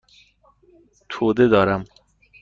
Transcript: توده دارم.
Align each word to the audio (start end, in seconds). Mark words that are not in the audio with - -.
توده 1.09 1.47
دارم. 1.47 1.85